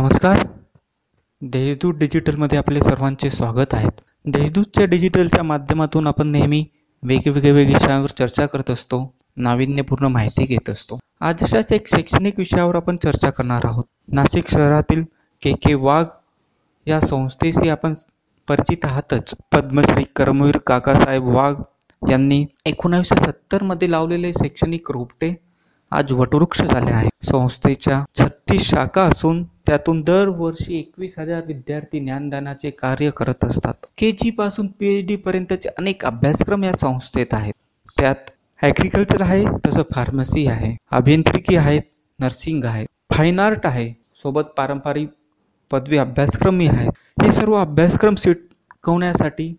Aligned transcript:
नमस्कार. 0.00 0.46
देशदूत 1.42 1.94
डिजिटलमध्ये 1.94 2.58
आपले 2.58 2.80
सर्वांचे 2.80 3.30
स्वागत 3.30 3.74
आहे. 3.74 3.88
देशदूतच्या 4.24 4.84
डिजिटलच्या 4.84 5.42
माध्यमातून 5.42 6.06
आपण 6.06 6.28
नेहमी 6.28 6.64
वेगवेगळ्या 7.02 7.52
विषयांवर 7.52 8.08
चर्चा 8.08 8.46
करत 8.46 8.70
असतो 8.70 9.14
नाविन्यपूर्ण 9.36 10.06
माहिती 10.06 10.44
घेत 10.44 10.70
असतो. 10.70 10.98
आज 11.20 11.42
अशाच 11.42 11.72
एक 11.72 11.88
शैक्षणिक 11.88 12.38
विषयावर 12.38 12.76
आपण 12.76 12.96
चर्चा 12.96 13.30
करणार 13.30 13.60
आहोत. 13.64 13.84
नाशिक 14.08 14.50
शहरातील 14.50 15.04
के 15.42 15.52
के 15.52 15.74
वाघ 15.74 16.06
या 16.86 17.00
संस्थेशी 17.00 17.68
आपण 17.68 17.94
परिचित 18.48 18.84
आहातच. 18.84 19.34
पद्मश्री 19.52 20.04
कर्मवीर 20.16 20.58
काकासाहेब 20.58 21.24
वाघ 21.24 21.62
यांनी 22.10 22.46
एकोणावीसशे 22.66 23.16
सत्तरमध्ये 23.16 23.90
लावलेले 23.90 24.32
शैक्षणिक 24.32 24.90
रोपटे 24.90 25.34
आज 25.90 26.12
वटवृक्ष 26.12 26.62
झाले 26.62 26.90
आहे. 26.90 27.08
संस्थेच्या 27.22 28.04
छत्तीस 28.14 28.62
शाखा 28.62 29.02
असून 29.02 29.44
त्यातून 29.70 30.00
दरवर्षी 30.02 30.78
एकवीस 30.78 31.12
हजार 31.18 31.42
विद्यार्थी 31.46 31.98
ज्ञानदानाचे 32.00 32.70
कार्य 32.70 33.10
करत 33.16 33.44
असतात. 33.44 33.74
के 33.98 34.10
जी 34.12 34.30
पासून 34.30 34.66
पी 34.78 34.88
एच 34.94 35.04
डी 35.06 35.16
पर्यंतचे 35.16 35.68
अनेक 35.78 36.04
अभ्यासक्रम 36.04 36.64
या 36.64 36.72
संस्थेत 36.76 37.34
आहेत. 37.34 37.52
त्यात 37.98 38.30
ॲग्रिकल्चर 38.62 39.22
आहे 39.22 39.44
तसं 39.66 39.82
फार्मसी 39.92 40.46
आहे 40.46 40.74
अभियांत्रिकी 40.90 41.56
आहेत 41.56 41.82
नर्सिंग 42.18 42.64
आहे 42.64 42.84
फाईन 43.12 43.38
आर्ट 43.40 43.66
आहे 43.66 43.88
सोबत 44.22 44.50
पारंपरिक 44.56 45.08
पदवी 45.70 45.98
अभ्यासक्रमही 45.98 46.68
आहेत. 46.68 46.90
हे 47.22 47.32
सर्व 47.32 47.54
अभ्यासक्रम 47.60 48.14
शिकवण्यासाठी 48.18 49.52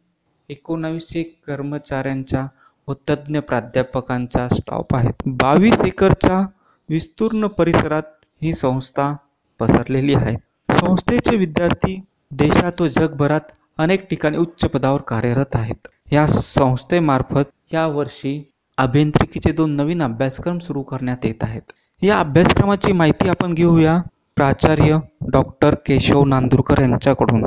एकोणावीसशे 0.50 1.24
कर्मचाऱ्यांच्या 1.48 2.46
व 2.88 2.94
तज्ज्ञ 3.10 3.40
प्राध्यापकांचा 3.40 4.48
स्टॉप 4.50 4.96
आहेत. 4.96 5.28
बावीस 5.40 5.82
एकरच्या 5.86 6.46
विस्तीर्ण 6.90 7.48
परिसरात 7.48 8.26
ही 8.42 8.54
संस्था 8.54 9.14
पसरलेली 9.62 10.14
आहे 10.14 10.36
संस्थेचे 10.70 11.36
विद्यार्थी 11.38 12.00
देशात 12.32 12.82
व 12.82 12.88
जगभरात 12.88 13.52
अनेक 13.78 14.08
ठिकाणी 14.10 14.38
उच्च 14.38 14.66
पदावर 14.66 15.02
कार्यरत 15.02 15.56
आहेत. 15.56 15.88
या 16.12 16.26
संस्थेमार्फत 16.28 17.52
यावर्षी 17.74 18.34
अभियांत्रिकीचे 18.78 19.52
दोन 19.52 19.76
नवीन 19.76 20.02
अभ्यासक्रम 20.04 20.58
सुरू 20.60 20.82
करण्यात 20.82 21.26
येत 21.26 21.44
आहेत. 21.44 21.62
या 22.02 22.20
अभ्यासक्रमाची 22.20 22.92
माहिती 22.92 23.30
आपण 23.30 23.54
घेऊया 23.54 23.98
प्राचार्य 24.36 24.98
डॉक्टर 25.32 25.76
केशव 25.86 26.24
नांदुरकर 26.26 26.80
यांच्याकडून. 26.82 27.44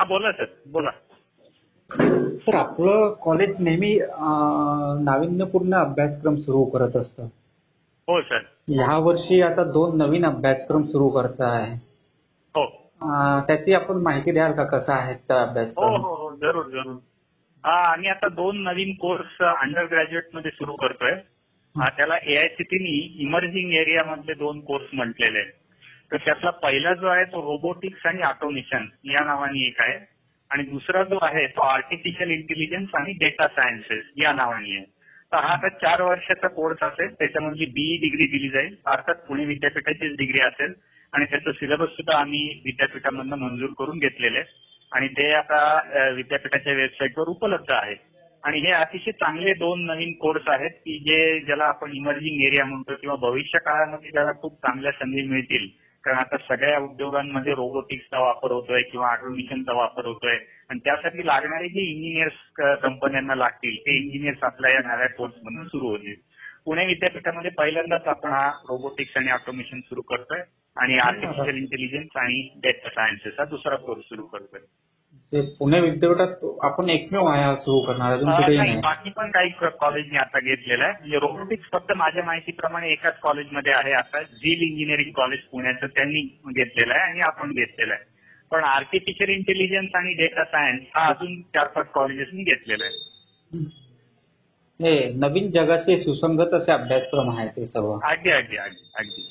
हा 0.00 0.06
बोला 0.06 0.32
सर 0.32 0.44
बोला. 0.66 0.90
सर 2.36 2.56
आपलं 2.56 3.14
कॉलेज 3.22 3.56
नेहमी 3.60 3.98
अं, 3.98 5.00
नाविन्यपूर्ण 5.04 5.74
अभ्यासक्रम 5.74 6.36
सुरू 6.36 6.64
करत 6.64 6.96
असतं. 6.96 7.22
हो 8.08 8.20
सर. 8.22 8.38
ह्या 8.68 8.98
वर्षी 8.98 9.42
आता 9.42 9.64
दोन 9.64 9.96
नवीन 9.96 10.24
अभ्यासक्रम 10.24 10.82
सुरू 10.82 11.08
करत 11.08 11.40
आहे. 11.40 11.74
हो. 12.56 12.64
अं, 13.02 13.40
त्याची 13.46 13.74
आपण 13.74 13.94
माहिती 13.94 14.32
द्याल 14.32 14.52
का 14.52 14.64
कसा 14.64 14.94
आहे 14.94 15.14
त्या 15.14 15.40
हो 15.40 15.46
अभ्यासक्रम? 15.46 15.84
हो 15.84 15.96
हो 15.96 16.36
जरूर 16.36 16.64
जरूर. 16.64 16.96
हा 17.66 17.92
आम्ही 17.92 18.08
आता 18.08 18.28
दोन 18.28 18.62
नवीन 18.62 18.92
कोर्स 18.92 19.42
अंडर 19.42 19.84
ग्रॅज्युएटमध्ये 19.84 20.50
सुरू 20.50 20.72
करतोय. 20.72 21.12
हा, 21.76 21.88
त्याला 21.88 22.14
एआयसीटीनी 22.16 23.16
इमर्जिंग 23.20 23.72
एरिया 23.72 24.10
मधले 24.10 24.34
दोन 24.34 24.60
कोर्स 24.60 24.86
म्हटलेले 24.92 25.38
आहेत. 25.38 25.59
तर 26.12 26.16
त्यातला 26.16 26.50
पहिला 26.50 26.94
जो 26.94 27.06
आहे 27.06 27.24
तो 27.24 27.42
रोबोटिक्स 27.42 28.06
आणि 28.06 28.22
ऑटोमेशन 28.22 28.86
या 29.04 29.24
नावाने 29.24 29.66
एक 29.66 29.80
आहे. 29.80 29.98
आणि 30.50 30.62
दुसरा 30.62 31.02
जो 31.04 31.18
आहे 31.22 31.46
तो 31.46 31.60
आर्टिफिशियल 31.60 32.30
इंटेलिजन्स 32.30 32.94
आणि 32.94 33.12
डेटा 33.12 33.46
सायन्सेस 33.48 34.04
या 34.24 34.32
नावाने 34.32 34.76
आहे. 34.76 34.84
तर 35.32 35.36
हा 35.36 35.52
आता 35.52 35.68
चार 35.68 36.02
वर्षाचा 36.02 36.48
कोर्स 36.48 36.82
असेल 36.82 37.12
त्याच्यामधली 37.14 37.66
बीई 37.66 37.96
डिग्री 37.96 38.26
दिली 38.30 38.48
जाईल. 38.48 38.74
अर्थात 38.86 39.14
पुणे 39.28 39.44
विद्यापीठाचीच 39.44 40.16
डिग्री 40.18 40.48
असेल. 40.48 40.72
आणि 41.12 41.24
त्याचं 41.24 41.52
सिलेबस 41.52 41.88
सुद्धा 41.88 42.18
आम्ही 42.18 42.42
विद्यापीठामधनं 42.64 43.36
मंजूर 43.36 43.70
करून 43.78 43.98
घेतलेले 43.98 44.42
आणि 44.92 45.08
ते 45.08 45.28
आता 45.36 46.10
विद्यापीठाच्या 46.16 46.72
वेबसाईटवर 46.72 47.28
उपलब्ध 47.28 47.70
आहे. 47.70 47.94
आणि 48.44 48.58
हे 48.58 48.72
अतिशय 48.74 49.10
चांगले 49.12 49.54
दोन 49.54 49.84
नवीन 49.86 50.12
कोर्स 50.12 50.48
आहेत 50.48 50.70
की 50.70 50.98
जे 50.98 51.40
ज्याला 51.40 51.64
आपण 51.64 51.92
इमर्जिंग 51.94 52.44
एरिया 52.44 52.64
म्हणतो 52.64 52.94
किंवा 52.94 53.16
भविष्य 53.16 53.58
काळामध्ये 53.58 54.10
त्याला 54.10 54.32
खूप 54.32 54.54
चांगल्या 54.56 54.92
संधी 54.92 55.22
मिळतील. 55.22 55.68
कारण 56.04 56.16
आता 56.16 56.36
सगळ्या 56.36 56.78
उद्योगांमध्ये 56.78 57.54
रोबोटिक्सचा 57.54 58.18
वापर 58.18 58.50
होतोय 58.50 58.82
किंवा 58.82 59.12
ऑटोमेशनचा 59.12 59.72
वापर 59.72 60.06
होतोय. 60.06 60.36
आणि 60.70 60.78
त्यासाठी 60.78 61.26
लागणारे 61.26 61.68
जे 61.68 61.80
इंजिनियर्स 61.80 62.78
कंपन्यांना 62.82 63.34
लागतील 63.34 63.76
ते 63.76 63.96
इंजिनियर्स 63.96 64.42
आपल्या 64.42 64.70
या 64.74 64.94
नव्या 64.94 65.08
कोर्समधून 65.08 65.66
सुरू 65.66 65.88
होतील. 65.88 66.14
पुणे 66.64 66.86
विद्यापीठामध्ये 66.86 67.50
पहिल्यांदाच 67.50 68.06
आपण 68.06 68.30
हा 68.30 68.48
रोबोटिक्स 68.48 69.16
आणि 69.16 69.30
ऑटोमेशन 69.30 69.80
सुरू 69.80 70.02
करतोय. 70.02 70.40
आणि 70.76 70.96
आर्टिफिशियल 70.96 71.56
इंटेलिजन्स 71.56 72.16
आणि 72.16 72.48
डेटा 72.56 72.88
सायन्सेस 72.88 73.32
हा 73.38 73.44
दुसरा 73.44 73.76
कोर्स 73.76 74.04
सुरू 74.04 74.22
करतोय. 74.22 74.60
ते 75.32 75.40
पुणे 75.56 75.80
विद्यापीठात 75.80 76.44
आपण 76.60 76.88
एकमेव 76.90 77.26
आहे 77.26 77.42
हा 77.44 77.54
सुरू 77.54 77.80
करणार 77.80 78.12
अजून 78.12 78.28
अं, 78.28 78.36
कुठेही 78.36 78.56
नाही 78.58 78.70
नाही 78.70 78.80
बाकी 78.82 79.10
पण 79.10 79.30
काही 79.30 79.50
कॉलेजने 79.80 80.18
आता 80.18 80.40
घेतलेलं 80.40 80.84
आहे. 80.84 80.92
म्हणजे 80.92 81.18
रोबोटिक्स 81.18 81.68
फक्त 81.72 81.92
माझ्या 81.96 82.24
माहितीप्रमाणे 82.24 82.88
एकाच 82.88 83.18
कॉलेजमध्ये 83.18 83.72
आहे 83.76 83.92
आता. 83.92 84.22
झील 84.22 84.62
इंजिनिअरिंग 84.62 85.12
कॉलेज 85.12 85.40
पुण्याचं 85.40 85.86
त्यांनी 85.86 86.22
घेतलेलं 86.48 86.94
आहे 86.94 87.10
आणि 87.10 87.20
आपण 87.20 87.52
घेतलेलं 87.52 87.94
आहे. 87.94 88.04
पण 88.50 88.64
आर्टिफिशियल 88.64 89.30
इंटेलिजन्स 89.30 89.94
आणि 89.94 90.12
डेटा 90.14 90.44
सायन्स 90.44 90.82
हा 90.94 91.06
अजून 91.08 91.40
चार 91.42 91.66
पाच 91.66 91.86
कॉलेजेसनी 91.86 92.42
घेतलेला 92.42 92.84
आहे. 92.84 93.64
हे 94.80 95.08
नवीन 95.14 95.50
जगाचे 95.50 96.02
सुसंगत 96.04 96.54
असे 96.54 96.72
अभ्यासक्रम 96.72 97.30
आहेत 97.38 97.50
ते 97.56 97.66
सर्व 97.66 97.92
अगदी 97.92 98.32
अगदी 98.32 98.56
अगदी 98.56 98.90
अगदी. 98.94 99.22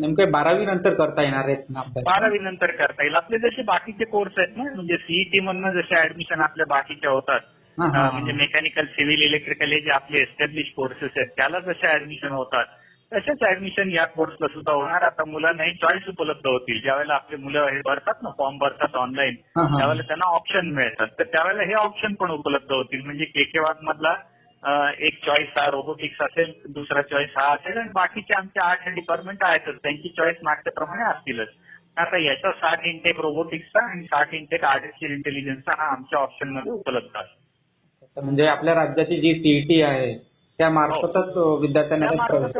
नेमके 0.00 0.24
बारावी 0.24 0.66
नंतर 0.66 0.94
करता 0.94 1.22
येणार 1.22 1.44
आहेत 1.44 1.56
ना 1.70 1.80
अभ्यास? 1.80 2.04
बारावी 2.04 2.38
नंतर 2.38 2.70
करता 2.70 3.02
येईल. 3.02 3.14
आपले 3.14 3.38
जसे 3.38 3.62
बाकीचे 3.62 4.04
कोर्स 4.04 4.32
आहेत 4.38 4.56
ना 4.56 4.74
म्हणजे 4.74 4.96
सीईटी 4.96 5.42
मधनं 5.42 5.70
जसे 5.70 6.00
ऍडमिशन 6.00 6.40
आपल्या 6.40 6.66
बाकीच्या 6.68 7.10
होतात 7.10 7.40
हा, 7.80 7.86
हा, 7.86 8.06
अं, 8.06 8.12
म्हणजे 8.12 8.32
मेकॅनिकल 8.32 8.84
सिव्हिल 8.84 9.22
इलेक्ट्रिकल 9.26 9.72
हे 9.72 9.80
जे 9.80 9.88
आपले 9.94 10.20
एस्टॅब्लिश 10.20 10.72
कोर्सेस 10.76 11.10
आहेत 11.16 11.28
त्याला 11.28 11.58
जसे 11.58 11.90
ऍडमिशन 11.90 12.28
होतात 12.28 12.64
तसेच 13.14 13.48
ऍडमिशन 13.48 13.90
या 13.90 14.06
कोर्सला 14.06 14.46
सुद्धा 14.46 14.72
होणार. 14.72 15.02
आता 15.02 15.24
मुलांनाही 15.24 15.74
चॉईस 15.74 16.02
उपलब्ध 16.08 16.46
होतील. 16.46 16.82
ज्यावेळेला 16.82 17.14
आपले 17.14 17.36
मुलं 17.36 17.66
हे 17.66 17.80
भरतात 17.84 18.14
ना 18.22 18.30
फॉर्म 18.38 18.58
भरतात 18.58 18.96
ऑनलाईन 18.96 19.34
हा, 19.56 19.62
हा. 19.62 19.78
त्यावेळेला 19.78 20.02
त्यांना 20.06 20.28
ऑप्शन 20.28 20.66
मिळतात. 20.66 21.06
तर 21.18 21.24
त्यावेळेला 21.24 21.62
हे 21.62 21.74
ऑप्शन 21.74 22.14
पण 22.14 22.30
उपलब्ध 22.30 22.72
होतील. 22.72 23.04
म्हणजे 23.04 23.24
के 23.24 23.60
वाघ 23.60 23.76
मधला 23.82 24.14
एक 24.98 25.24
चॉईस 25.24 25.48
हा 25.48 25.70
रोबोटिक्स 25.70 26.22
असेल 26.22 26.52
दुसरा 26.68 27.02
चॉईस 27.02 27.30
हा 27.36 27.54
असेल 27.54 27.78
आणि 27.78 27.88
बाकीचे 27.88 28.38
आमचे 28.38 28.60
आठ 28.60 28.88
डिपार्टमेंट 28.88 29.38
आहेतच 29.42 29.76
त्यांची 29.82 30.08
चॉईस 30.08 30.36
मागच्याप्रमाणे 30.42 31.02
असतीलच. 31.02 31.48
आता 31.96 32.18
याचा 32.18 32.52
साठ 32.52 32.86
इंटेक 32.86 33.20
रोबोटिक्सचा 33.20 33.90
आणि 33.90 34.04
साठ 34.04 34.34
इंटेक 34.34 34.64
आर्टिफिशियल 34.64 35.12
इंटेलिजन्सचा 35.12 35.82
हा 35.82 35.88
आमच्या 35.92 36.18
ऑप्शनमध्ये 36.18 36.72
उपलब्ध 36.72 37.16
आहे. 37.16 37.36
म्हणजे 38.22 38.46
आपल्या 38.46 38.74
राज्याची 38.74 39.20
जी 39.20 39.34
सीईटी 39.34 39.82
आहे 39.82 40.18
त्या 40.58 40.70
मार्फतच 40.70 41.36
विद्यार्थ्यांना 41.36 42.06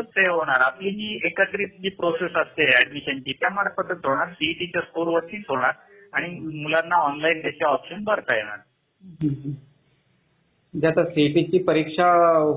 ते 0.00 0.28
होणार. 0.28 0.60
आपली 0.60 0.90
जी 0.90 1.20
एकत्रित 1.24 1.68
जी 1.82 1.88
प्रोसेस 1.88 2.36
असते 2.36 2.66
ऍडमिशनची 2.66 3.32
त्यामार्फतच 3.32 4.04
होणार. 4.04 4.28
सीईटीच्या 4.28 4.82
स्कोरवरतीच 4.82 5.44
होणार. 5.48 5.72
आणि 6.12 6.28
मुलांना 6.62 6.96
ऑनलाईन 6.96 7.42
त्याचे 7.42 7.64
ऑप्शन 7.64 8.04
भरता 8.04 8.36
येणार. 8.36 8.58
म्हणजे 10.74 10.86
आता 10.88 11.04
सीईटीची 11.04 11.58
परीक्षा 11.58 12.06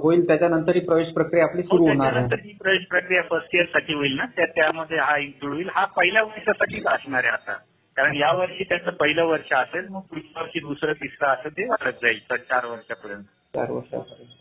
होईल 0.03 0.27
त्याच्यानंतर 0.27 0.75
ही 0.75 0.79
प्रवेश 0.79 1.07
प्रक्रिया 1.13 1.45
आपली 1.45 1.63
सुरू 1.63 1.87
होणार 1.87 2.05
आहे. 2.05 2.13
त्याच्यानंतर 2.13 2.47
जी 2.47 2.53
प्रवेश 2.61 2.85
प्रक्रिया 2.89 3.21
फर्स्ट 3.21 3.55
इयरसाठी 3.55 3.93
होईल 3.93 4.15
ना? 4.15 4.25
त्या 4.25 4.45
त्यामध्ये 4.45 4.97
हा 4.97 5.17
इन्क्लूड 5.17 5.53
होईल. 5.53 5.69
हा 5.75 5.85
पहिल्या 5.85 6.25
वर्षासाठीच 6.25 6.87
असणार 6.87 7.23
आहे 7.23 7.33
आता. 7.33 7.53
कारण 7.95 8.15
या 8.15 8.31
वर्षी 8.37 8.63
त्याचं 8.63 8.91
पहिलं 8.91 9.23
वर्ष 9.23 9.53
असेल 9.53 9.87
मग 9.89 9.99
पुढच्या 9.99 10.41
वर्षी 10.41 10.59
दुसरं 10.59 10.93
तिसरं 10.93 11.27
असं 11.27 11.49
ते 11.49 11.65
वाढत 11.65 11.93
जाईल 11.93 12.19
तर 12.29 12.35
चार 12.35 12.65
वर्षापर्यंत. 12.65 13.23
चार 13.55 13.71
वर्षापर्यंत. 13.71 14.37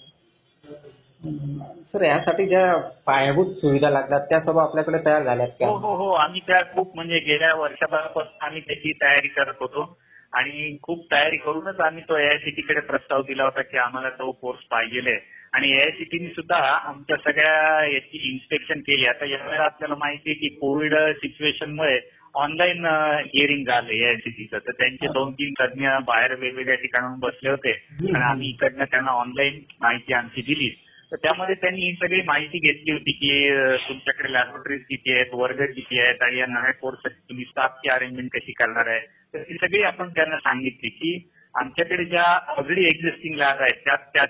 हम्म. 1.24 1.58
सर 1.92 2.02
यासाठी 2.02 2.46
ज्या 2.46 2.76
पायाभूत 3.06 3.46
सुविधा 3.46 3.90
लागतात 3.90 4.20
त्या 4.20 4.40
सर्व 4.40 4.58
आपल्याकडे 4.58 4.98
तयार 5.06 5.22
झाल्यात 5.22 5.48
हो 5.48 5.78
का 5.78 5.86
हो 5.88 5.96
हो. 5.96 6.10
आम्ही 6.10 6.40
त्या 6.40 6.60
खूप 6.62 6.94
म्हणजे 6.94 7.18
गेल्या 7.18 7.58
वर्षभरापासून 7.58 8.46
आम्ही 8.46 8.60
त्याची 8.60 8.92
तयारी 8.92 9.28
करत 9.28 9.54
होतो. 9.60 9.98
आणि 10.32 10.76
खूप 10.82 11.06
तयारी 11.12 11.36
करूनच 11.36 11.80
आम्ही 11.80 12.02
तो 12.08 12.16
एआयसीटी 12.16 12.62
कडे 12.62 12.80
प्रस्ताव 12.80 13.22
दिला 13.22 13.44
होता 13.44 13.62
की 13.62 13.78
आम्हाला 13.78 14.10
तो 14.10 14.30
कोर्स 14.30 14.60
पाहिजे 14.70 15.18
आणि 15.52 15.68
एआयसीटीने 15.76 16.28
सुद्धा 16.28 16.56
आमच्या 16.88 17.16
सगळ्या 17.16 17.84
याची 17.92 18.18
इन्स्पेक्शन 18.32 18.80
केली. 18.80 19.08
आता 19.10 19.26
यावेळेला 19.26 19.64
आपल्याला 19.64 19.94
माहिती 19.94 20.30
आहे 20.30 20.38
की 20.40 20.48
कोविड 20.48 20.94
सिच्युएशनमुळे 20.94 21.98
ऑनलाईन 22.34 22.86
हिअरिंग 23.26 23.66
झालं 23.66 23.92
एआयसीटीचं 23.92 24.58
तर 24.58 24.72
त्यांचे 24.72 25.06
दोन 25.06 25.32
तीन 25.32 25.52
तज्ञ 25.60 25.88
बाहेर 25.88 26.34
वेगवेगळ्या 26.34 26.76
ठिकाणाहून 26.76 27.18
बसले 27.18 27.50
होते. 27.50 27.72
आणि 28.14 28.22
आम्ही 28.22 28.48
इकडनं 28.48 28.84
त्यांना 28.84 29.10
ऑनलाईन 29.10 29.60
माहिती 29.80 30.12
आमची 30.12 30.42
दिली. 30.42 30.70
तर 31.12 31.16
त्यामध्ये 31.16 31.54
त्यांनी 31.54 31.80
ही 31.80 31.92
सगळी 31.92 32.22
माहिती 32.22 32.58
घेतली 32.58 32.92
होती 32.92 33.12
की 33.12 33.50
तुमच्याकडे 33.88 34.32
लॅबोरेटरीज 34.32 34.80
किती 34.80 35.10
आहेत 35.10 35.34
वर्ग 35.34 35.64
किती 35.72 35.98
आहेत 35.98 36.28
आणि 36.28 36.38
या 36.38 36.46
नव्या 36.46 36.72
कोर्ससाठी 36.72 37.20
तुम्ही 37.28 37.44
स्टाफची 37.44 37.88
अरेंजमेंट 37.88 38.30
कशी 38.32 38.52
करणार 38.52 38.86
आहे? 38.86 39.00
तर 39.34 39.42
ती 39.42 39.54
सगळी 39.54 39.82
आपण 39.82 40.08
त्यांना 40.08 40.36
सांगितली 40.36 40.88
की 40.88 41.28
आमच्याकडे 41.54 42.04
ज्या 42.04 42.24
ऑलरेडी 42.48 42.82
एक्झिस्टिंग 42.82 43.34
लॅब 43.34 43.60
आहेत 43.60 43.84
त्या 43.84 43.96
त्यात 43.96 44.28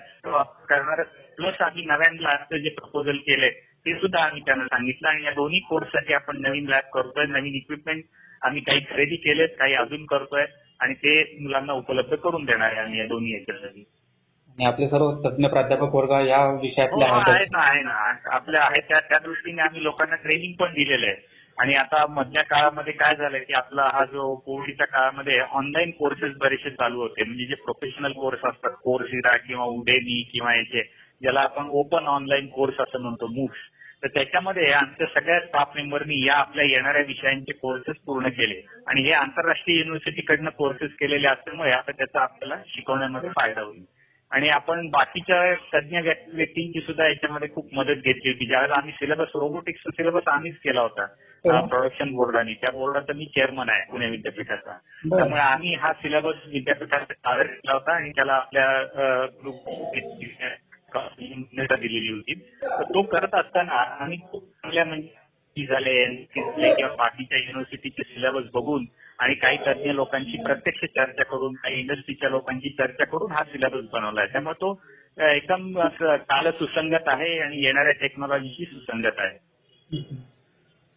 करणार 0.69 1.03
प्लस 1.37 1.61
आम्ही 1.61 1.85
नव्या 1.85 2.13
लॅबचं 2.13 2.57
जे 2.57 2.69
प्रपोजल 2.69 3.17
केलंय 3.17 3.49
ते 3.85 3.93
सुद्धा 3.95 4.23
आम्ही 4.23 4.41
त्यांना 4.45 4.63
सांगितलं 4.63 5.07
आणि 5.09 5.23
या 5.23 5.31
दोन्ही 5.31 5.59
कोर्ससाठी 5.59 6.13
आपण 6.13 6.41
नवीन 6.41 6.69
लॅब 6.69 6.83
करतोय 6.93 7.25
नवीन 7.25 7.55
इक्विपमेंट 7.55 8.03
आम्ही 8.41 8.61
काही 8.61 8.79
खरेदी 8.89 9.15
केलेत 9.15 9.49
काही 9.49 9.73
अजून 9.73 10.05
करतोय 10.05 10.45
आणि 10.79 10.93
ते 10.93 11.37
मुलांना 11.41 11.73
उपलब्ध 11.73 12.15
करून 12.15 12.45
देणार 12.45 12.71
आहे 12.71 12.79
आम्ही 12.79 12.99
या 12.99 13.05
दोन्ही 13.05 13.33
याच्यासाठी. 13.33 13.83
आणि 14.61 14.69
आपले 14.69 14.87
सर्व 14.87 15.11
तज्ञ 15.21 15.47
प्राध्यापक 15.47 15.95
वर्ग 15.95 16.11
या 16.27 16.37
हो 16.37 16.57
विषयातले 16.61 17.05
आहे 17.05 17.31
आहेत. 17.31 17.47
ना 17.51 17.59
आहे 17.59 17.81
ना 17.83 17.93
आपल्या 18.31 18.61
आहे 18.63 18.81
त्या 18.81 18.99
त्या 18.99 19.17
दृष्टीने 19.23 19.61
आम्ही 19.61 19.83
लोकांना 19.83 20.15
ट्रेनिंग 20.15 20.53
पण 20.53 20.73
दिलेलं 20.73 21.07
आहे. 21.07 21.15
आणि 21.57 21.75
आता 21.75 22.05
मधल्या 22.09 22.43
काळामध्ये 22.43 22.93
काय 22.93 23.15
झालंय 23.15 23.39
की 23.39 23.53
आपला 23.53 23.83
हा 23.93 24.03
जो 24.05 24.35
कोविडच्या 24.35 24.85
काळामध्ये 24.87 25.39
ऑनलाईन 25.51 25.91
कोर्सेस 25.91 26.35
बरेचसे 26.37 26.69
चालू 26.69 27.01
होते. 27.01 27.23
म्हणजे 27.23 27.45
जे 27.45 27.55
प्रोफेशनल 27.55 28.11
कोर्स 28.11 28.45
असतात 28.45 28.75
कोर्सिरा 28.83 29.37
किंवा 29.47 29.65
उडेनी 29.65 30.21
किंवा 30.31 30.51
याचे 30.51 30.83
ज्याला 31.21 31.39
आपण 31.39 31.69
ओपन 31.71 32.07
ऑनलाईन 32.07 32.47
कोर्स 32.47 32.79
असं 32.79 33.01
म्हणतो 33.01 33.27
मूक्स 33.27 33.59
तर 34.03 34.07
त्याच्यामध्ये 34.07 34.71
आमच्या 34.71 35.07
सगळ्या 35.07 35.39
स्टाफ 35.39 35.75
मेंबरनी 35.75 36.15
या 36.27 36.35
आपल्या 36.35 36.67
येणाऱ्या 36.67 37.01
विषयांचे 37.07 37.51
कोर्सेस 37.53 37.95
पूर्ण 38.05 38.29
केले. 38.29 38.61
आणि 38.87 39.01
हे 39.01 39.13
आंतरराष्ट्रीय 39.13 39.77
युनिव्हर्सिटीकडनं 39.77 40.49
कोर्सेस 40.49 40.91
केलेले 40.99 41.27
असल्यामुळे 41.27 41.71
आता 41.71 41.91
त्याचा 41.91 42.21
आपल्याला 42.21 42.61
शिकवण्यामध्ये 42.67 43.29
फायदा 43.29 43.61
होईल. 43.61 43.83
आणि 44.31 44.49
आपण 44.49 44.87
बाकीच्या 44.89 45.53
तज्ञ 45.73 45.99
व्यक्- 45.99 46.33
व्यक्तींची 46.35 46.79
सुद्धा 46.81 47.03
याच्यामध्ये 47.03 47.47
खूप 47.55 47.73
मदत 47.73 47.95
घेतली 48.03 48.29
होती 48.29 48.45
ज्यावेळेला 48.45 48.75
आम्ही 48.75 48.91
सिलेबस 48.93 49.31
रोबोटिक्सचा 49.35 49.89
सिलेबस 49.91 50.27
आम्हीच 50.27 50.55
केला 50.57 50.81
होता 50.81 51.03
हो. 51.45 51.65
प्रोडक्शन 51.67 52.11
बोर्डाने 52.11 52.53
त्या 52.53 52.71
बोर्डाचा 52.71 53.13
मी 53.13 53.25
चेअरमन 53.25 53.69
आहे 53.69 53.91
पुणे 53.91 54.09
विद्यापीठाचा. 54.09 54.77
त्यामुळे 55.09 55.41
आम्ही 55.41 55.73
हा 55.75 55.91
सिलेबस 55.93 56.35
विद्यापीठात 56.47 57.11
सादर 57.13 57.45
केला 57.45 57.73
होता 57.73 57.93
आणि 57.93 58.11
त्याला 58.11 58.33
आपल्या 58.33 59.25
ग्रुप 59.25 59.69
दिलेली 61.73 62.11
होती 62.11 62.33
तर 62.61 62.83
तो 62.83 63.01
करत 63.01 63.35
असताना 63.35 63.81
आम्ही 63.99 64.17
खूप 64.31 64.43
चांगल्या 64.43 64.85
म्हणजे 64.85 65.65
झाले 65.65 66.15
किंवा 66.33 66.87
बाकीच्या 66.95 67.37
युनिव्हर्सिटीचे 67.37 68.03
सिलेबस 68.03 68.43
बघून 68.53 68.85
आणि 69.21 69.33
काही 69.33 69.57
तज्ञ 69.57 69.91
लोकांची 69.91 70.37
प्रत्यक्ष 70.43 70.83
चर्चा 70.85 71.23
करून 71.23 71.53
काही 71.53 71.79
इंडस्ट्रीच्या 71.79 72.29
लोकांची 72.29 72.69
चर्चा 72.69 73.05
करून 73.05 73.31
हा 73.31 73.43
सिलेबस 73.43 73.83
बनवला 73.93 74.21
आहे 74.21 74.31
त्यामुळे 74.31 74.53
तो 74.61 74.73
एकदम 75.35 75.79
काल 76.29 76.49
सुसंगत 76.51 77.07
आहे 77.07 77.37
आणि 77.39 77.57
येणाऱ्या 77.57 77.91
टेक्नॉलॉजीशी 77.91 78.65
सुसंगत 78.65 79.19
आहे. 79.19 79.37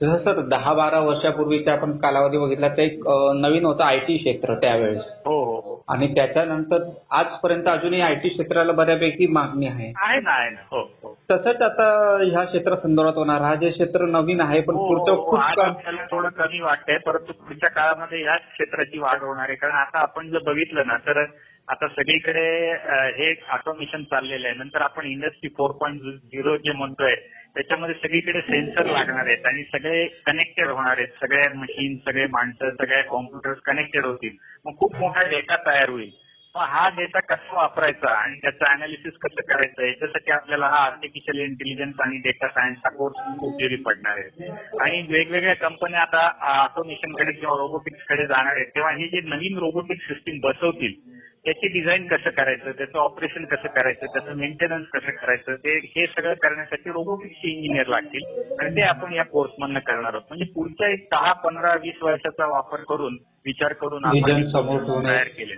जसं 0.01 0.25
सर 0.25 0.41
दहा 0.49 0.73
बारा 0.75 1.01
वर्षापूर्वीचा 1.01 1.73
आपण 1.73 1.97
कालावधी 1.99 2.39
बघितला 2.39 2.69
ते 2.69 2.85
एक 2.85 3.07
नवीन 3.37 3.65
होतं 3.65 3.85
आय 3.85 3.99
टी 3.99 4.17
क्षेत्र 4.19 4.55
त्यावेळेस. 4.55 5.03
हो 5.27 5.43
हो. 5.45 5.54
आणि 5.89 6.07
त्याच्यानंतर 6.15 6.83
आजपर्यंत 7.11 7.69
अजूनही 7.69 8.01
आय 8.01 8.15
टी 8.15 8.29
क्षेत्राला 8.29 8.73
बऱ्यापैकी 8.73 9.27
मागणी 9.27 9.67
आहे. 9.67 9.93
आहे 9.97 10.21
ना 10.21 10.31
आहे 10.31 10.51
ना. 10.51 10.61
हो 10.71 10.81
हो. 11.03 11.15
तसंच 11.33 11.63
आता 11.63 11.89
ह्या 12.23 12.45
क्षेत्रा 12.45 12.77
संदर्भात 12.77 13.15
होणार. 13.15 13.41
हा 13.41 13.55
जे 13.55 13.71
क्षेत्र 13.71 14.07
नवीन 14.07 14.41
आहे 14.41 14.61
पण 14.61 14.75
हो, 14.75 14.87
पुढचं 14.89 15.13
हो, 15.15 15.31
खूप 15.31 15.39
आज 15.41 15.55
काम 15.55 15.71
आपल्याला 15.71 16.05
थोडं 16.05 16.29
कमी 16.29 16.61
वाटतंय 16.61 16.99
परंतु 16.99 17.33
पुढच्या 17.33 17.73
काळामध्ये 17.75 18.23
याच 18.25 18.41
क्षेत्राची 18.53 18.99
वाढ 18.99 19.23
होणार 19.23 19.49
आहे. 19.49 19.55
कारण 19.55 19.75
आता 19.75 19.99
आपण 19.99 20.31
जर 20.31 20.39
बघितलं 20.47 20.87
ना 20.87 20.97
तर 20.97 21.25
आता 21.69 21.89
सगळीकडे 21.89 22.71
अं, 22.71 23.07
हे 23.07 23.35
ऑटोमेशन 23.49 24.03
चाललेलं 24.03 24.49
आहे. 24.49 24.57
नंतर 24.57 24.81
आपण 24.81 25.07
इंडस्ट्री 25.07 25.49
फोर 25.49 25.71
पॉईंट 25.71 26.01
झिरो 26.03 26.57
जे 26.57 26.73
म्हणतोय 26.73 27.15
त्याच्यामध्ये 27.55 27.95
सगळीकडे 27.95 28.41
सेन्सर 28.41 28.87
लागणार 28.87 29.27
आहेत 29.27 29.47
आणि 29.47 29.63
सगळे 29.65 30.07
कनेक्टेड 30.07 30.67
होणार 30.67 30.97
आहेत. 30.97 31.09
सगळ्या 31.09 31.59
मशीन 31.59 31.97
सगळे 31.97 32.27
माणसं 32.27 32.71
सगळ्या 32.71 33.05
कॉम्प्युटर्स 33.05 33.59
कनेक्टेड 33.59 34.05
होतील. 34.05 34.37
मग 34.65 34.77
खूप 34.77 34.97
मोठा 34.97 35.29
डेटा 35.29 35.57
तयार 35.57 35.89
होईल. 35.89 36.11
मग 36.55 36.63
हा 36.63 36.89
डेटा 36.89 37.21
कसा 37.21 37.57
वापरायचा 37.57 38.15
आणि 38.15 38.39
त्याचं 38.39 38.65
अनालिसिस 38.75 39.13
कसं 39.13 39.41
करायचं? 39.41 39.87
याच्यासाठी 39.87 40.31
आपल्याला 40.31 40.67
हा 40.67 40.85
आर्टिफिशियल 40.85 41.45
इंटेलिजन्स 41.45 42.01
आणि 42.01 42.19
डेटा 42.19 42.49
सायन्सचा 42.49 42.89
कोर्स 42.89 43.17
खूप 43.17 43.55
उपयोगी 43.55 43.77
पडणार 43.77 44.19
आहे. 44.19 44.49
आणि 44.81 45.07
वेगवेगळ्या 45.09 45.55
कंपन्या 45.55 46.01
आता 46.01 46.27
ऑटोमेशनकडे 46.65 47.33
किंवा 47.33 47.57
रोबोटिक्सकडे 47.57 48.27
जाणार 48.27 48.57
आहेत. 48.57 48.67
तेव्हा 48.67 48.93
हे 48.93 49.09
जे 49.09 49.21
नवीन 49.21 49.59
रोबोटिक 49.59 50.01
सिस्टीम 50.01 50.39
बसवतील 50.41 51.14
त्याची 51.45 51.69
डिझाईन 51.69 52.07
कसं 52.07 52.31
करायचं 52.31 52.71
त्याचं 52.71 52.99
ऑपरेशन 52.99 53.45
कसं 53.45 53.69
करायचं 53.69 54.07
त्याचं 54.07 54.37
मेंटेनन्स 54.37 54.87
कसं 54.89 55.11
करायचं 55.11 55.55
ते 55.55 55.77
हे 55.87 56.07
सगळं 56.07 56.35
करण्यासाठी 56.35 56.91
रोबोटिक्सचे 56.91 57.49
इंजिनियर 57.49 57.87
लागतील. 57.87 58.25
आणि 58.61 58.77
ते 58.77 58.83
आपण 58.83 59.13
या 59.13 59.25
कोर्समधनं 59.25 59.79
करणार 59.79 60.15
आहोत. 60.15 60.23
म्हणजे 60.29 60.45
पुढच्या 60.45 60.89
एक 60.89 61.07
दहा 61.13 61.33
पंधरा 61.33 61.75
वीस 61.75 62.03
वर्षाचा 62.03 62.47
वापर 62.47 62.85
करून 62.89 63.19
विचार 63.47 63.73
करून 63.73 64.05
आपण 64.05 65.05
तयार 65.05 65.29
केले 65.29 65.55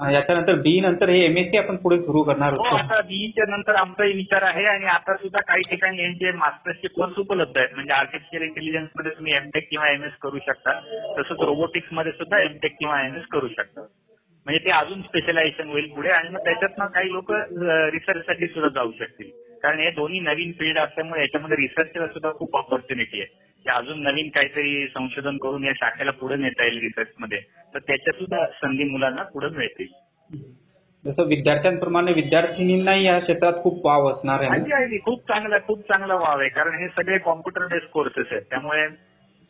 याच्यानंतर 0.00 0.54
बी 0.54 0.80
नंतर 0.80 1.08
हे 1.08 1.18
एमएससी 1.24 1.58
आपण 1.58 1.76
पुढे 1.76 1.96
सुरू 1.98 2.22
करणार 2.22 2.52
हो 2.52 2.62
होतो 2.62 2.76
आता 2.76 3.00
बीईच्या 3.00 3.44
नंतर 3.48 3.74
आमचाही 3.74 4.12
विचार 4.12 4.42
आहे 4.42 4.64
आणि 4.64 4.86
आता 4.86 5.14
सुद्धा 5.16 5.42
काही 5.42 5.62
ठिकाणी 5.70 6.02
यांचे 6.02 6.32
मास्टर्सचे 6.32 6.88
कोर्स 6.88 7.18
उपलब्ध 7.18 7.58
आहेत. 7.58 7.68
म्हणजे 7.74 7.92
आर्टिफिशियल 7.92 8.42
इंटेलिजन्समध्ये 8.42 9.12
तुम्ही 9.12 9.32
एमटेक 9.36 9.68
किंवा 9.70 9.94
एम 9.94 10.04
एस 10.04 10.12
करू 10.22 10.38
शकता. 10.38 10.78
तसंच 11.18 11.40
रोबोटिक्समध्ये 11.40 12.12
सुद्धा 12.12 12.44
एमटेक 12.44 12.76
किंवा 12.78 13.00
एम 13.06 13.14
एस 13.14 13.26
करू 13.26 13.48
शकता. 13.48 13.80
म्हणजे 14.46 14.64
ते 14.64 14.70
अजून 14.70 15.02
स्पेशलायझेशन 15.02 15.68
होईल 15.68 15.90
पुढे 15.90 16.10
आणि 16.10 16.28
मग 16.28 16.44
त्याच्यातनं 16.44 16.86
काही 16.86 17.12
लोक 17.12 17.32
रिसर्चसाठी 17.92 18.46
सुद्धा 18.46 18.68
जाऊ 18.68 18.92
शकतील. 18.92 19.30
कारण 19.62 19.78
हे 19.78 19.90
दोन्ही 19.90 20.20
नवीन 20.20 20.52
फील्ड 20.52 20.78
असल्यामुळे 20.78 21.20
याच्यामध्ये 21.20 21.56
रिसर्चला 21.56 22.06
सुद्धा 22.06 22.32
खूप 22.32 22.56
ऑपॉर्च्युनिटी 22.56 23.20
आहे. 23.20 23.53
अजून 23.72 24.02
नवीन 24.02 24.28
काहीतरी 24.28 24.86
संशोधन 24.88 25.36
करून 25.36 25.64
या 25.64 25.72
शाखेला 25.76 26.10
पुढे 26.10 26.36
नेता 26.36 26.62
येईल 26.62 26.80
रिसर्चमध्ये 26.80 27.38
तर 27.74 27.78
त्याच्यात 27.78 28.18
सुद्धा 28.18 28.44
संधी 28.46 28.84
मुलांना 28.84 29.22
पुढे 29.22 29.48
मिळतील. 29.48 29.86
जसं 31.04 31.22
विद्यार्थ्यांप्रमाणे 31.22 32.12
विद्यार्थिनींनाही 32.12 33.06
या 33.06 33.18
क्षेत्रात 33.18 33.52
खूप 33.52 33.86
वाव 33.86 34.08
असणार 34.08 34.40
आहे 34.40 34.98
खूप 34.98 35.20
चांगला 35.20 35.58
खूप 35.58 35.80
चांगला 35.80 36.14
वाव 36.14 36.40
आहे. 36.40 36.48
कारण 36.48 36.78
हे 36.82 36.88
सगळे 36.88 37.18
कॉम्प्युटर 37.18 37.66
बेस्ड 37.66 37.88
कोर्सेस 37.88 38.26
आहेत. 38.30 38.42
त्यामुळे 38.42 38.88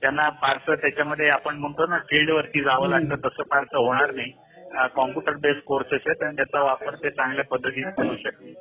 त्यांना 0.02 0.28
फारसं 0.43 0.75
त्याच्यामध्ये 0.75 1.26
आपण 1.34 1.56
म्हणतो 1.56 1.87
ना 1.87 1.99
फील्डवरती 1.99 2.61
जावं 2.61 2.88
लागतं. 2.88 3.28
तसं 3.28 3.43
फारसं 3.43 3.78
होणार 3.78 4.11
नाही. 4.11 4.32
कॉम्प्युटर 4.94 5.32
बेस्ड 5.32 5.61
कोर्सेस 5.61 6.00
आहेत 6.06 6.22
आणि 6.22 6.37
त्याचा 6.37 6.62
वापर 6.62 6.94
ते 6.94 7.11
चांगल्या 7.11 7.44
पद्धतीने 7.44 7.90
करू 7.90 8.16
शकतील. 8.16 8.55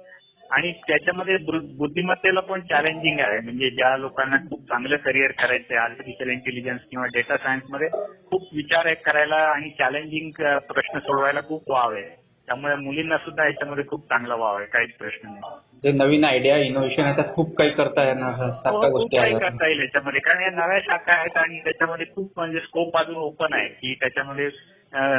आणि 0.52 0.72
त्याच्यामध्ये 0.88 1.36
बुद्धिमत्तेला 1.78 2.40
पण 2.40 2.62
चॅलेंजिंग 2.62 3.20
आहे. 3.20 3.40
म्हणजे 3.40 3.70
ज्या 3.70 3.96
लोकांना 3.98 4.38
खूप 4.50 4.62
चांगलं 4.62 4.98
करिअर 4.98 5.32
करायचं 5.32 5.74
आहे 5.74 5.84
आर्टिफिशियल 5.84 6.30
इंटेलिजन्स 6.30 6.82
किंवा 6.90 7.06
डेटा 7.06 7.38
सायन्समध्ये 7.38 7.88
खूप 8.26 8.48
विचार 8.54 8.94
करायला 8.94 9.36
आणि 9.36 9.70
चॅलेंजिंग 9.70 10.32
प्रश्न 10.68 11.00
सोडवायला 11.00 11.42
खूप 11.42 11.72
वाव 11.72 11.94
आहे. 11.94 12.23
त्यामुळे 12.48 12.76
मुलींना 12.76 13.18
सुद्धा 13.18 13.46
याच्यामध्ये 13.46 13.84
खूप 13.88 14.04
चांगला 14.06 14.36
वाव 14.36 14.56
आहे 14.58 14.66
काहीच 14.66 14.96
प्रश्न 14.98 15.28
नाही. 15.28 15.60
जे 15.84 15.92
नवीन 15.92 16.24
आयडिया 16.26 16.56
इनोव्हेशन 16.66 17.06
याच्यात 17.08 17.34
खूप 17.36 17.56
काही 17.58 17.70
करता 17.70 18.04
येणार 18.08 18.34
हो, 18.34 18.50
सारख्या 18.50 18.72
खूप 18.82 18.92
गोष्टी 18.92 19.18
काही 19.18 19.34
आहेत. 19.34 19.42
करता 19.44 19.68
येईल 19.68 19.80
याच्यामध्ये. 19.80 20.20
कारण 20.20 20.44
या 20.44 20.50
नव्या 20.52 20.80
शाखा 20.82 21.18
आहेत 21.20 21.38
आणि 21.38 21.60
त्याच्यामध्ये 21.64 22.06
खूप 22.16 22.32
म्हणजे 22.36 22.60
स्कोप 22.60 22.98
अजून 22.98 23.16
ओपन 23.16 23.54
आहे 23.54 23.68
की 23.68 23.94
त्याच्यामध्ये 23.94 24.50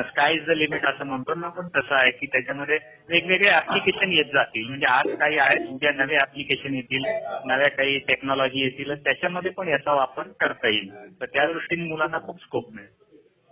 स्काय 0.08 0.34
इज 0.34 0.44
द 0.46 0.50
लिमिट 0.50 0.84
असं 0.86 1.06
म्हणतो 1.06 1.34
ना 1.34 1.48
पण 1.48 1.68
तसं 1.76 1.94
आहे 1.94 2.10
की 2.18 2.26
त्याच्यामध्ये 2.26 2.76
वेगवेगळे 3.08 3.50
ऍप्लिकेशन 3.54 4.12
येत 4.12 4.30
जातील. 4.34 4.66
म्हणजे 4.68 4.86
आज 4.90 5.16
काही 5.20 5.38
आहेत 5.38 5.68
उद्या 5.70 5.92
नवे 5.94 6.16
ऍप्लिकेशन 6.16 6.74
येतील 6.74 7.04
नव्या 7.46 7.68
काही 7.68 7.98
टेक्नॉलॉजी 7.98 8.62
येतील 8.62 8.94
त्याच्यामध्ये 8.94 9.50
पण 9.50 9.68
याचा 9.68 9.94
वापर 9.94 10.28
करता 10.40 10.68
येईल. 10.68 10.90
तर 11.20 11.26
त्या 11.26 11.46
दृष्टीने 11.52 11.88
मुलांना 11.88 12.18
खूप 12.26 12.40
स्कोप 12.42 12.70
मिळेल. 12.74 12.88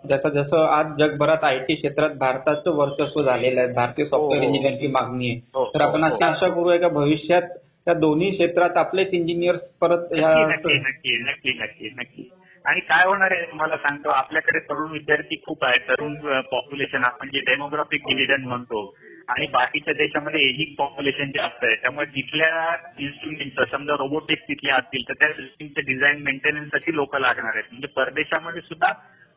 जसं 0.03 0.29
जसं 0.31 0.65
आज 0.67 0.85
जगभरात 0.97 1.43
आय 1.43 1.57
टी 1.59 1.75
क्षेत्रात 1.75 2.15
भारताचं 2.17 2.75
वर्चस्व 2.75 3.23
झालेलं 3.23 3.61
आहे 3.61 3.73
भारतीय 3.73 4.05
सॉफ्टवेअर 4.05 4.37
हो, 4.37 4.39
हो. 4.39 4.47
इंजिनिअरची 4.47 4.87
मागणी 4.89 5.29
हो, 5.53 5.63
आहे 5.63 5.73
तर 5.73 5.85
आपण 5.85 6.03
हो, 6.03 6.07
अशी 6.07 6.23
हो. 6.23 6.29
आशा 6.29 6.47
करूया 6.49 6.79
का 6.79 6.87
भविष्यात 6.91 7.49
या 7.87 7.93
दोन्ही 7.95 8.29
क्षेत्रात 8.31 8.77
आपलेच 8.77 9.13
इंजिनियर 9.13 9.55
परत 9.81 10.11
नक्की 10.13 10.77
नक्की 10.79 11.17
नक्की 11.21 11.53
नक्की 11.53 11.89
नक्की 11.93 12.29
आणि 12.65 12.79
काय 12.81 13.05
होणार 13.05 13.31
आहे 13.31 13.45
तुम्हाला 13.45 13.77
सांगतो 13.77 14.09
आपल्याकडे 14.09 14.59
तरुण 14.59 14.91
विद्यार्थी 14.91 15.35
खूप 15.45 15.65
आहेत 15.65 15.87
तरुण 15.89 16.15
पॉप्युलेशन 16.51 17.01
आपण 17.05 17.29
जे 17.29 17.39
डेमोग्राफिक 17.47 18.07
डिव्हिजन 18.07 18.47
म्हणतो 18.47 18.83
आणि 19.29 19.47
बाकीच्या 19.47 19.93
देशामध्ये 19.93 20.39
एजिंग 20.49 20.73
पॉप्युलेशन 20.77 21.31
जास्त 21.31 21.63
आहे 21.63 21.75
त्यामुळे 21.75 22.05
तिथल्या 22.15 22.75
इन्स्ट्रुमेंटचं 22.99 23.71
समजा 23.71 23.93
रोबोटिक्स 23.93 24.43
तिथले 24.43 24.73
असतील 24.73 25.07
तर 25.09 25.13
त्या 25.13 25.31
सिस्टीमचे 25.33 25.81
डिझाईन 25.83 26.23
मेंटेनन्ससाठी 26.23 26.95
लोक 26.95 27.15
लागणार 27.17 27.53
आहेत 27.53 27.71
म्हणजे 27.71 27.87
परदेशामध्ये 27.95 28.61
सुद्धा 28.61 28.93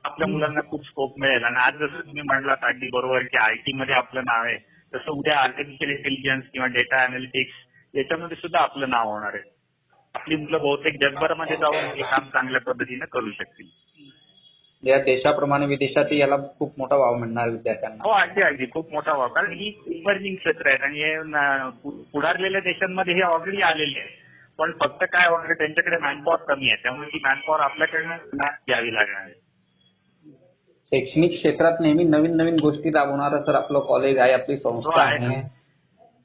आपल्या 0.06 0.28
मुलांना 0.28 0.60
खूप 0.60 0.84
स्कोप 0.86 1.18
मिळेल. 1.18 1.44
आणि 1.44 1.56
आज 1.60 1.74
जसं 1.74 2.00
तुम्ही 2.00 2.22
म्हणलात 2.22 2.64
अगदी 2.64 2.88
बरोबर 2.92 3.22
की 3.22 3.38
आयटी 3.38 3.72
मध्ये 3.72 3.94
आपलं 3.94 4.20
नाव 4.24 4.44
आहे 4.44 4.56
तसं 4.92 5.10
उद्या 5.12 5.38
आर्टिफिशियल 5.38 5.90
इंटेलिजन्स 5.90 6.44
किंवा 6.52 6.66
डेटा 6.66 7.02
अनालिटिक्स 7.04 7.54
याच्यामध्ये 7.94 8.36
सुद्धा 8.36 8.58
आपलं 8.58 8.90
नाव 8.90 9.08
होणार 9.08 9.34
आहे. 9.34 9.42
आपली 10.14 10.36
मुलं 10.36 10.58
बहुतेक 10.58 10.94
जगभरामध्ये 11.04 11.56
जाऊन 11.56 11.84
हे 11.96 12.02
काम 12.02 12.28
चांगल्या 12.28 12.60
पद्धतीने 12.60 13.06
करू 13.12 13.30
शकतील. 13.30 13.66
या 14.82 14.96
देशाप्रमाणे 15.02 15.66
विदेशातही 15.66 16.18
याला 16.18 16.36
खूप 16.58 16.74
मोठा 16.78 16.96
वाव 16.96 17.14
मिळणार 17.14 17.48
विद्यार्थ्यांना. 17.48 18.02
हो 18.02 18.10
अगदी 18.10 18.40
अगदी. 18.40 18.66
खूप 18.72 18.92
मोठा 18.92 19.12
वाव. 19.12 19.28
कारण 19.28 19.52
ही 19.52 19.72
इमर्जिंग 19.86 20.36
क्षेत्र 20.36 20.68
आहेत 20.68 20.82
आणि 20.82 21.02
हे 21.02 22.10
पुढारलेल्या 22.12 22.60
देशांमध्ये 22.60 23.14
हे 23.14 23.22
ऑलरेडी 23.22 23.62
आलेले 23.62 23.98
आहे 24.00 24.24
पण 24.58 24.72
फक्त 24.80 25.04
काय 25.04 25.28
वगैरे 25.30 25.54
त्यांच्याकडे 25.54 25.96
मॅनपॉवर 26.02 26.54
कमी 26.54 26.66
आहे. 26.66 26.82
त्यामुळे 26.82 27.08
ती 27.08 27.18
मॅनपॉवर 27.24 27.60
आपल्याकडनं 27.60 28.16
घ्यावी 28.66 28.94
लागणार 28.94 29.22
आहे. 29.22 29.45
शैक्षणिक 30.92 31.30
क्षेत्रात 31.32 31.72
नेहमी 31.80 32.04
नवीन 32.04 32.36
नवीन 32.36 32.58
गोष्टी 32.60 32.90
राबवणारं 32.90 33.42
सर 33.42 33.54
आपलं 33.54 33.78
कॉलेज 33.78 34.18
आहे 34.18 34.32
आपली 34.32 34.54
हो, 34.54 34.70
संस्था 34.70 35.06
आहे. 35.06 35.18
ना. 35.18 35.26
आहे 35.26 35.42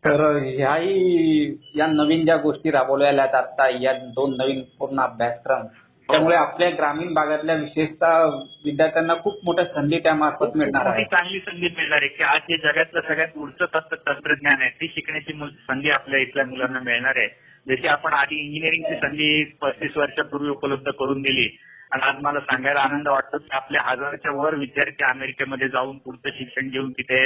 तर 0.05 0.37
ह्याही 0.37 1.55
या 1.75 1.87
नवीन 1.87 2.25
ज्या 2.25 2.37
गोष्टी 2.37 2.71
राबवलेल्या 2.71 3.23
आहेत 3.23 3.35
आता 3.35 3.69
या 3.81 3.93
दोन 3.93 4.35
नवीन 4.37 4.61
पूर्ण 4.79 4.99
अभ्यासक्रम 4.99 5.65
त्यामुळे 6.09 6.35
आपल्या 6.35 6.69
ग्रामीण 6.69 7.13
भागातल्या 7.13 7.55
विशेषतः 7.55 8.23
विद्यार्थ्यांना 8.65 9.13
खूप 9.15 9.39
मोठ्या 9.43 9.65
संधी 9.65 9.99
त्यामार्फत 9.99 10.57
मिळणार 10.57 10.85
आहे. 10.85 11.03
चांगली 11.03 11.39
संधी 11.39 11.67
मिळणार 11.67 11.99
आहे 12.01 12.07
की 12.07 12.23
आज 12.23 12.39
जे 12.49 12.57
जगातलं 12.57 13.01
सगळ्यात 13.01 13.27
पुढचं 13.27 13.65
तंत्र 13.73 13.95
तंत्रज्ञान 13.95 14.61
आहे 14.61 14.69
ती 14.69 14.87
शिकण्याची 14.87 15.33
संधी 15.67 15.89
आपल्या 15.89 16.19
इथल्या 16.19 16.45
मुलांना 16.45 16.79
मिळणार 16.79 17.15
आहे. 17.15 17.27
जशी 17.67 17.87
आपण 17.87 18.13
आधी 18.13 18.35
इंजिनिअरिंगची 18.35 18.95
संधी 18.95 19.43
पस्तीस 19.61 19.97
वर्षापूर्वी 19.97 20.49
उपलब्ध 20.49 20.89
करून 20.91 21.21
दिली 21.21 21.47
आणि 21.91 22.03
आज 22.03 22.15
मला 22.21 22.39
सांगायला 22.39 22.79
आनंद 22.79 23.07
वाटतो 23.07 23.37
की 23.37 23.49
आपल्या 23.51 23.91
हजारच्या 23.91 24.31
वर 24.31 24.55
विद्यार्थी 24.55 25.03
अमेरिकेमध्ये 25.03 25.67
जाऊन 25.67 25.97
पुढचं 25.97 26.29
शिक्षण 26.29 26.69
घेऊन 26.69 26.91
तिथे 26.91 27.17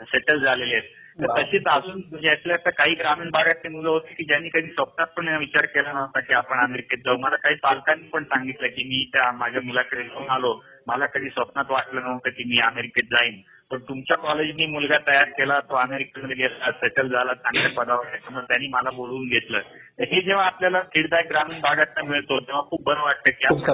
सेटल 0.00 0.44
झालेले 0.44 0.74
आहेत. 0.74 0.88
तशीच 1.18 1.62
अजून 1.66 2.00
म्हणजे 2.10 2.28
यातल्या 2.28 2.56
आता 2.56 2.70
काही 2.70 2.94
ग्रामीण 2.94 3.30
भागातली 3.30 3.68
मुलं 3.68 3.88
होती 3.88 4.14
की 4.14 4.24
ज्यांनी 4.24 4.48
कधी 4.48 4.68
स्वप्नात 4.68 5.06
पण 5.06 5.28
विचार 5.28 5.66
केला 5.66 5.92
नव्हता 5.92 6.20
की 6.20 6.34
आपण 6.34 6.58
अमेरिकेत 6.58 6.98
जाऊ. 6.98 7.16
मला 7.16 7.36
काही 7.36 7.54
पालकांनी 7.54 8.08
पण 8.08 8.24
सांगितलं 8.24 8.68
की 8.68 8.84
मी 8.84 9.10
त्या 9.12 9.32
माझ्या 9.32 9.62
मुलाकडे 9.62 10.02
जाऊन 10.02 10.28
आलो. 10.28 10.62
मला 10.86 11.06
कधी 11.06 11.28
स्वप्नात 11.28 11.64
वाटलं 11.70 12.00
नव्हतं 12.00 12.30
की 12.30 12.44
मी 12.44 12.56
अमेरिकेत 12.62 13.04
जाईन. 13.04 13.40
पण 13.70 13.78
तुमच्या 13.78 14.16
कॉलेजनी 14.16 14.66
मुलगा 14.66 14.98
तयार 14.98 15.28
केला 15.28 15.60
तो 15.60 15.74
अमेरिकेमध्ये 15.74 16.36
गेला 16.36 16.70
सेटल 16.70 17.08
झाला 17.08 17.34
चांगल्या 17.34 17.82
पदावर 17.82 18.04
त्यांनी 18.40 18.68
मला 18.68 18.90
बोलवून 18.90 19.28
घेतलं. 19.28 19.58
तर 19.98 20.04
हे 20.04 20.20
जेव्हा 20.20 20.46
आपल्याला 20.46 20.82
फीडबॅक 20.82 21.26
ग्रामीण 21.26 21.60
भागात 21.60 22.04
मिळतो 22.04 22.40
तेव्हा 22.40 22.62
खूप 22.62 22.82
बरं 22.82 23.00
वाटतं 23.00 23.32
की 23.32 23.44
आपण 23.44 23.66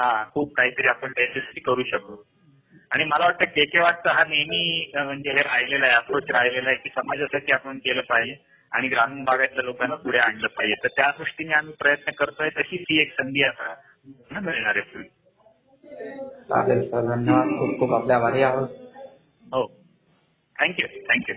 हा 0.00 0.24
खूप 0.34 0.54
काहीतरी 0.54 0.88
आपण 0.88 1.12
त्याच्यासाठी 1.12 1.60
करू 1.60 1.82
शकतो. 1.82 2.24
आणि 2.96 3.04
मला 3.04 3.24
वाटतं 3.24 3.50
के 3.50 3.64
के 3.64 3.82
वाटचं 3.82 4.10
हा 4.10 4.22
नेहमी 4.24 4.92
म्हणजे 4.94 5.30
हे 5.30 5.42
राहिलेला 5.42 5.86
आहे 5.86 5.96
अप्रोच 5.96 6.30
राहिलेला 6.30 6.68
आहे 6.68 6.76
की 6.76 6.88
समाजासाठी 6.88 7.52
आपण 7.52 7.78
केलं 7.78 8.00
पाहिजे 8.00 8.34
आणि 8.72 8.88
ग्रामीण 8.88 9.24
भागातल्या 9.24 9.64
लोकांना 9.64 9.94
पुढे 9.94 10.18
आणलं 10.18 10.46
पाहिजे. 10.46 10.74
तर 10.74 10.88
त्या 10.88 11.10
दृष्टीने 11.18 11.54
आम्ही 11.54 11.74
प्रयत्न 11.78 12.12
करतोय 12.12 12.48
तशीच 12.48 12.80
ही 12.90 12.96
एक 13.02 13.12
संधी 13.12 13.46
आता 13.46 13.74
मिळणार 14.40 14.76
आहे. 14.76 15.02
चालेल 16.48 16.90
सर 16.90 17.14
धन्यवाद. 17.14 17.48
खूप 17.58 17.78
खूप 17.78 17.92
आपल्या 17.94 18.16
आभारी 18.16 18.42
आहोत. 18.42 18.68
हो. 19.52 19.66
Thank you 20.56 20.88
thank you 21.08 21.36